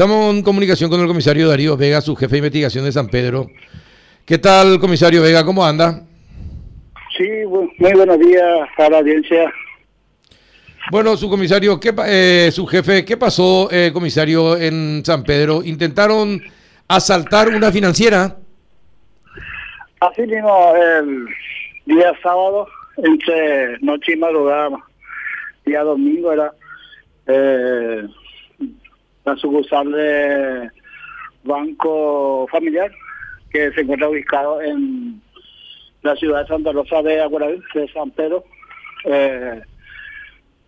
[0.00, 3.48] Estamos en comunicación con el comisario Darío Vega, su jefe de investigación de San Pedro.
[4.24, 5.44] ¿Qué tal, comisario Vega?
[5.44, 6.04] ¿Cómo anda?
[7.16, 9.52] Sí, muy buenos días a la audiencia.
[10.92, 15.64] Bueno, su comisario, ¿qué, eh, su jefe, ¿qué pasó, eh, comisario, en San Pedro?
[15.64, 16.40] ¿Intentaron
[16.86, 18.36] asaltar una financiera?
[19.98, 21.26] Así mismo, el
[21.86, 22.68] día sábado,
[22.98, 24.78] entre noche y madrugada,
[25.66, 26.52] día domingo era...
[27.26, 28.06] Eh,
[29.24, 30.70] la sucursal de
[31.44, 32.90] Banco Familiar,
[33.50, 35.20] que se encuentra ubicado en
[36.02, 38.44] la ciudad de Santa Rosa de Aguaral, de San Pedro.
[39.04, 39.60] Eh,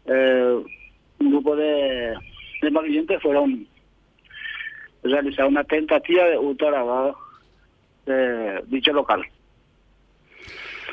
[0.06, 0.56] eh,
[1.18, 2.14] un grupo de,
[2.62, 3.66] de fueron
[5.02, 7.16] realizar una tentativa de hurto grabado
[8.06, 9.22] de dicho local.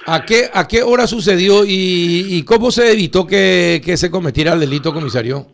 [0.06, 4.62] ¿A qué, ¿A qué hora sucedió y, cómo se evitó que, que se cometiera el
[4.62, 5.48] delito, comisario?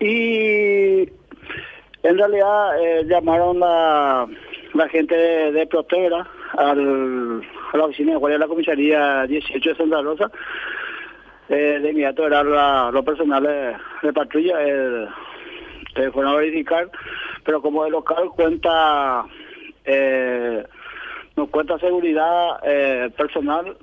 [0.00, 1.08] Y
[2.02, 4.26] en realidad eh, llamaron a
[4.74, 5.68] la gente de, de
[6.56, 10.30] al, a la oficina de guardia de la comisaría 18 de Santa Rosa.
[11.48, 15.06] Eh, de inmediato era la, los personales de, patrulla, eh,
[16.12, 16.90] fueron a verificar,
[17.42, 19.24] pero como el local cuenta,
[19.84, 20.62] eh,
[21.36, 23.76] no cuenta seguridad eh, personal,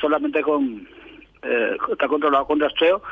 [0.00, 0.88] solamente con,
[1.92, 3.02] está controlado con rastreo,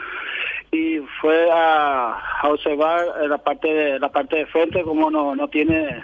[0.72, 6.02] y fue a, observar la parte de la parte de frente como no no tiene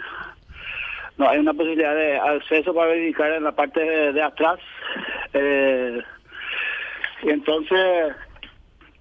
[1.17, 4.61] no hay una posibilidad de acceso para verificar en la parte de, atrás.
[5.33, 6.01] Eh,
[7.25, 8.15] y entonces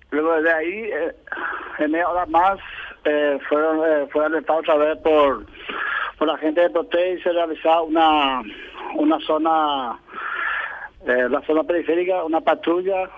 [0.09, 1.15] luego de ahí eh,
[1.79, 2.57] en media hora más
[3.03, 5.45] eh, fueron eh, fue alertado otra vez por
[6.17, 8.41] por la gente de Prote y se realizaba una
[8.95, 9.99] una zona
[11.05, 13.09] la zona periférica una patrulla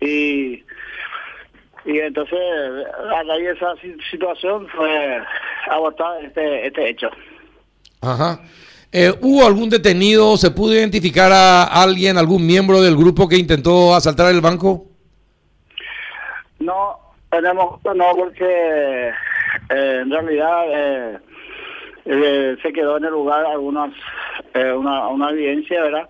[0.00, 0.64] y
[1.84, 2.38] y entonces
[3.12, 3.74] a raíz de esa
[4.10, 5.20] situación fue
[5.70, 7.10] abortado este, este hecho.
[8.00, 8.40] Ajá.
[8.92, 10.36] Eh, ¿Hubo algún detenido?
[10.36, 14.86] ¿Se pudo identificar a alguien, algún miembro del grupo que intentó asaltar el banco?
[16.60, 16.96] No,
[17.30, 21.18] tenemos no porque eh, en realidad
[22.06, 23.90] eh, se quedó en el lugar algunas
[24.54, 26.08] una, una evidencia, ¿verdad?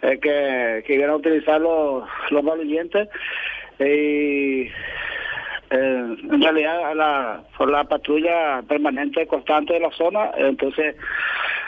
[0.00, 3.08] que, que iban a utilizar los, los malvivientes
[3.78, 4.68] y
[5.72, 10.96] eh, en realidad la, por la patrulla permanente constante de la zona, entonces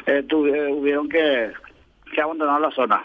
[0.07, 1.51] eh, tuvieron que,
[2.15, 3.03] que abandonar la zona.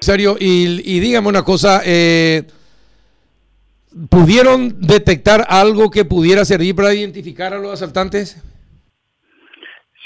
[0.00, 2.42] Serio, y, y dígame una cosa, eh,
[4.08, 8.40] ¿pudieron detectar algo que pudiera servir para identificar a los asaltantes?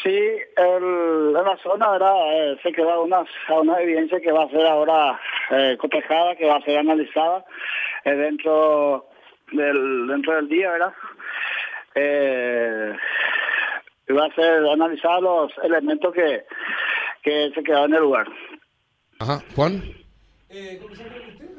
[0.03, 2.15] Sí, el, en la zona ¿verdad?
[2.63, 6.63] se queda una, una evidencia que va a ser ahora eh, cotejada, que va a
[6.63, 9.09] ser analizada eh, dentro
[9.53, 10.93] del dentro del día, ¿verdad?
[11.95, 12.93] Eh,
[14.17, 16.45] va a ser analizar los elementos que,
[17.23, 18.27] que se quedaron en el lugar.
[19.19, 19.83] Ajá, Juan.
[20.51, 20.81] Eh,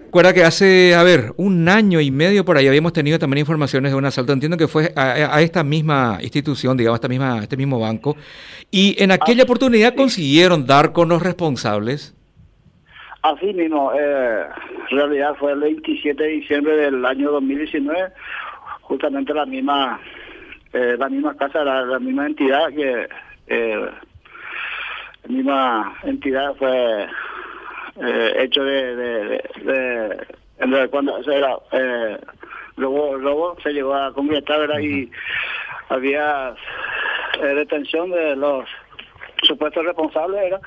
[0.08, 3.92] Recuerda que hace, a ver, un año y medio por ahí habíamos tenido también informaciones
[3.92, 4.32] de un asalto.
[4.32, 8.16] Entiendo que fue a, esta misma institución, digamos, a esta misma, este mismo banco.
[8.72, 12.16] Y en aquella ah, oportunidad consiguieron dar con los responsables.
[13.24, 14.46] Así mismo, eh,
[14.92, 18.12] en realidad fue el 27 de diciembre del año 2019,
[18.82, 20.00] justamente la misma
[20.74, 23.08] eh, la misma casa, la, la misma entidad que
[23.48, 23.90] eh,
[25.24, 27.08] la misma entidad fue
[28.02, 30.28] eh, hecho de, de,
[30.60, 32.18] de, cuando se era eh,
[32.76, 34.80] luego, se llegó a concretar ¿verdad?
[34.80, 35.10] y
[35.90, 36.54] había
[37.42, 38.68] detención de los
[39.44, 40.62] supuestos responsables ¿verdad?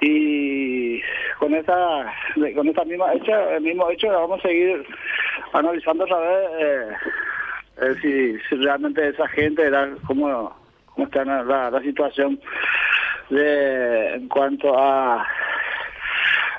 [0.00, 1.00] Y
[1.38, 2.12] con esa
[2.54, 4.84] con esta misma hecha el mismo hecho vamos a seguir
[5.52, 6.88] analizando otra vez eh,
[7.82, 10.54] eh, si, si, realmente esa gente era cómo
[10.86, 12.38] cómo está la, la situación
[13.30, 15.26] de en cuanto a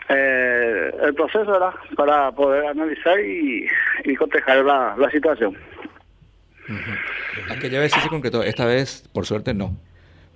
[0.09, 3.67] eh, el proceso era para poder analizar y,
[4.05, 5.57] y cotejar la, la situación.
[7.49, 9.75] Aquella vez sí se concretó, esta vez por suerte no.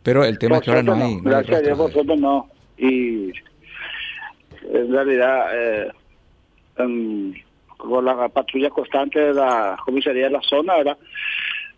[0.03, 1.19] Pero el tema es que ahora no hay.
[1.21, 2.49] Gracias a Dios, por suerte no
[2.81, 3.31] y
[4.73, 5.91] en realidad eh,
[7.77, 10.73] con la patrulla constante de la comisaría de la zona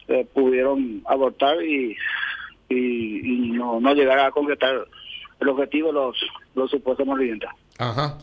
[0.08, 1.96] eh, pudieron abortar y,
[2.70, 4.88] y, no, no llegar a concretar
[5.42, 6.18] el objetivo de los,
[6.56, 7.50] los supuestos malvivientes.
[7.78, 8.18] Ajá.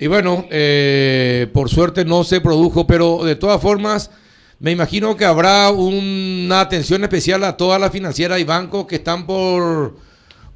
[0.00, 4.10] Y bueno, eh, por suerte no se produjo, pero de todas formas,
[4.58, 9.26] me imagino que habrá una atención especial a todas las financieras y bancos que están
[9.26, 10.07] por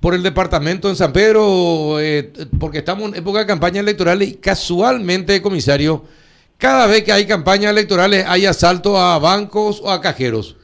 [0.02, 4.34] por el departamento en San Pedro, eh, porque estamos en época de campaña electoral y
[4.34, 6.02] casualmente, comisario,
[6.58, 10.56] cada vez que hay campañas electorales hay asalto a bancos o a cajeros.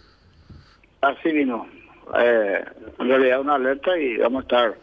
[1.00, 1.68] Así vino.
[2.18, 2.64] Eh,
[2.98, 4.74] en realidad una alerta y vamos a estar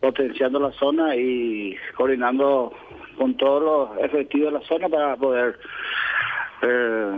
[0.00, 2.72] potenciando la zona y coordinando
[3.18, 5.58] con todos los efectivos de la zona para poder
[6.62, 7.16] eh,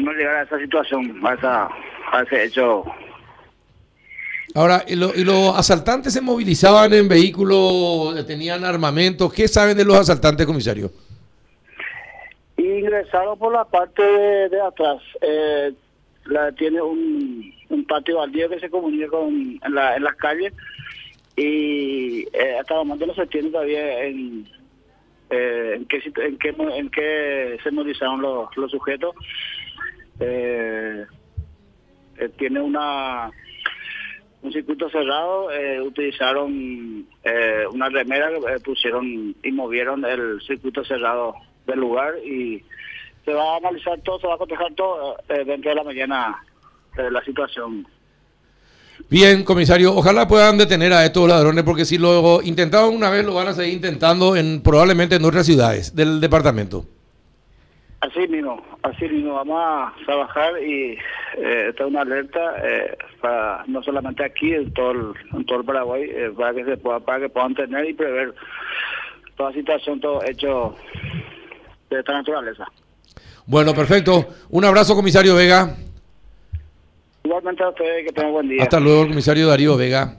[0.00, 1.68] no llegar a esa situación, a, esa,
[2.12, 2.84] a ese hecho.
[4.54, 9.28] Ahora, ¿y, lo- y los asaltantes se movilizaban en vehículos, tenían armamento?
[9.28, 10.92] ¿Qué saben de los asaltantes, comisario?
[12.56, 15.02] Ingresaron por la parte de, atrás.
[15.20, 15.72] Eh,
[16.26, 20.52] la, tiene un, un patio baldío que se comunica con, en, la, en las calles
[21.36, 24.46] y eh, hasta el momento no se tiene todavía en,
[25.30, 29.14] eh, en, qué, en, qué, en qué se movilizaron los, los sujetos.
[30.20, 31.04] Eh,
[32.18, 33.30] eh, tiene una
[34.44, 41.34] un circuito cerrado, eh, utilizaron eh, una remera, eh, pusieron y movieron el circuito cerrado
[41.66, 42.62] del lugar y
[43.24, 46.44] se va a analizar todo, se va a cotejar todo eh, dentro de la mañana
[46.98, 47.86] eh, la situación.
[49.08, 53.32] Bien, comisario, ojalá puedan detener a estos ladrones, porque si lo intentaron una vez, lo
[53.32, 56.84] van a seguir intentando en probablemente en otras ciudades del departamento.
[58.04, 60.92] Así mismo, así mismo, vamos a trabajar y
[61.38, 65.60] eh, esta es una alerta eh, para no solamente aquí, en todo el, en todo
[65.60, 68.34] el Paraguay, eh, para que se pueda, para que puedan tener y prever
[69.38, 70.76] toda situación, todo hecho
[71.88, 72.66] de esta naturaleza.
[73.46, 74.26] Bueno, perfecto.
[74.50, 75.74] Un abrazo, comisario Vega.
[77.22, 78.64] Igualmente a ustedes, que tengan buen día.
[78.64, 80.18] Hasta luego, comisario Darío Vega.